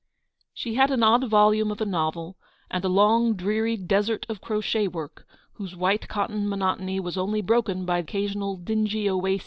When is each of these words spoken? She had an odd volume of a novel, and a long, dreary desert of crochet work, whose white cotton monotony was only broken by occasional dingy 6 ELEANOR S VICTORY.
She 0.51 0.73
had 0.73 0.89
an 0.89 1.03
odd 1.03 1.29
volume 1.29 1.69
of 1.69 1.79
a 1.79 1.85
novel, 1.85 2.35
and 2.71 2.83
a 2.83 2.89
long, 2.89 3.35
dreary 3.35 3.77
desert 3.77 4.25
of 4.29 4.41
crochet 4.41 4.87
work, 4.87 5.27
whose 5.53 5.75
white 5.75 6.07
cotton 6.07 6.49
monotony 6.49 6.99
was 6.99 7.19
only 7.19 7.41
broken 7.43 7.85
by 7.85 7.99
occasional 7.99 8.57
dingy 8.57 9.03
6 9.05 9.09
ELEANOR 9.11 9.17
S 9.17 9.21
VICTORY. 9.21 9.39